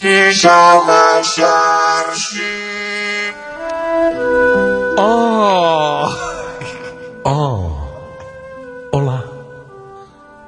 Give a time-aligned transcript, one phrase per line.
[0.00, 2.54] Djalma Jorge.
[4.96, 6.08] Oh!
[7.24, 7.70] Oh!
[8.92, 9.24] Olá!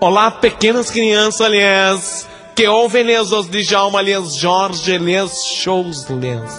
[0.00, 2.26] Olá, pequenas crianças, aliás,
[2.56, 6.58] que ouvem les os Djalma, aliás, Jorge, aliás, shows, aliás.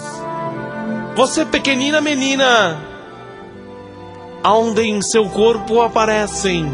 [1.16, 2.80] Você, pequenina menina,
[4.44, 6.70] aonde em seu corpo aparecem,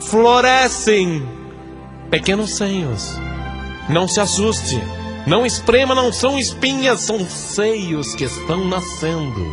[0.00, 1.28] florescem
[2.10, 3.18] pequenos seios.
[3.90, 4.95] Não se assuste.
[5.26, 9.44] Não esprema, não são espinhas, são seios que estão nascendo.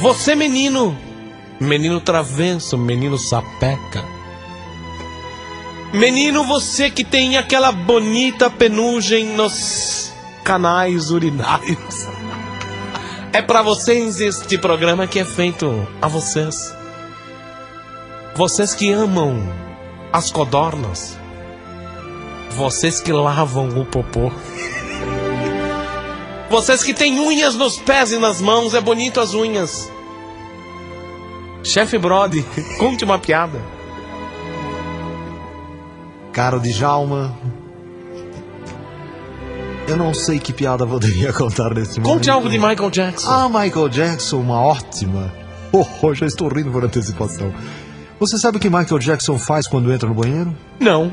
[0.00, 0.94] Você, menino,
[1.58, 4.04] menino travesso, menino sapeca.
[5.94, 10.12] Menino, você que tem aquela bonita penugem nos
[10.44, 12.06] canais urinários.
[13.32, 16.74] É para vocês este programa que é feito a vocês.
[18.36, 19.40] Vocês que amam
[20.12, 21.23] as codornas
[22.54, 24.30] vocês que lavam o popô.
[26.48, 29.90] Vocês que têm unhas nos pés e nas mãos, é bonito as unhas.
[31.62, 32.44] Chefe Brody,
[32.78, 33.60] conte uma piada.
[36.32, 37.36] Caro Djalma,
[39.86, 42.14] eu não sei que piada poderia contar nesse momento.
[42.14, 43.30] Conte algo de Michael Jackson.
[43.30, 45.32] Ah, Michael Jackson, uma ótima.
[46.00, 47.52] Oh, já estou rindo por antecipação.
[48.20, 50.54] Você sabe o que Michael Jackson faz quando entra no banheiro?
[50.78, 51.12] Não.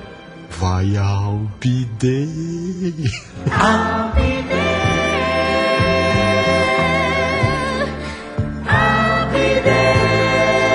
[0.60, 2.28] Vai ao bidê.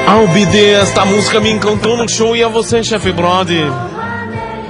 [0.09, 3.62] Albide, esta música me encantou no show e a você, chefe Brody.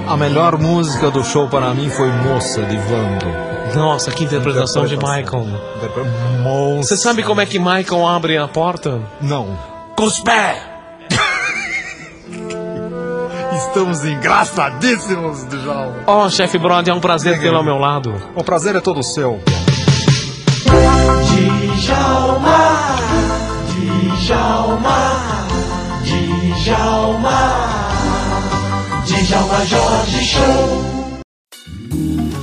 [0.07, 3.47] A melhor música do show para mim foi Moça de Vando.
[3.75, 5.45] Nossa, que interpretação de Michael.
[6.43, 6.95] Moça.
[6.95, 9.01] Você sabe como é que Michael abre a porta?
[9.21, 9.57] Não.
[9.95, 10.76] Com os pés.
[13.77, 15.97] Estamos engraçadíssimos, Djalma.
[16.07, 18.11] Oh, chefe Brody, é um prazer tê-lo ao meu lado.
[18.33, 19.39] O prazer é todo seu.
[21.75, 22.95] Djalma.
[24.19, 25.47] Djalma.
[26.63, 27.39] Djalma.
[29.05, 30.96] Djalma Jorge Show.